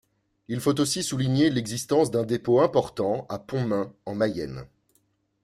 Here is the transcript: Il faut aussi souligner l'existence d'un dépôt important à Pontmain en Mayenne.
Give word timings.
Il 0.47 0.61
faut 0.61 0.79
aussi 0.81 1.03
souligner 1.03 1.51
l'existence 1.51 2.09
d'un 2.09 2.23
dépôt 2.23 2.59
important 2.61 3.27
à 3.29 3.37
Pontmain 3.37 3.93
en 4.07 4.15
Mayenne. 4.15 4.65